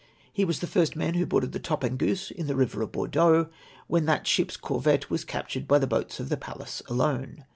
He 0.33 0.45
was 0.45 0.61
the 0.61 0.65
first 0.65 0.95
man 0.95 1.13
who 1.13 1.27
boarded 1.27 1.51
the 1.51 1.59
Tajjageusa 1.59 2.31
in 2.31 2.47
the 2.47 2.55
river 2.55 2.81
of 2.81 2.91
Bordeaux, 2.91 3.49
when 3.85 4.05
that 4.07 4.25
ship's 4.25 4.57
corvette 4.57 5.11
was 5.11 5.23
captured 5.23 5.67
by 5.67 5.77
the 5.77 5.85
boats 5.85 6.19
of 6.19 6.29
the 6.29 6.37
Pallas 6.37 6.81
alone. 6.89 7.45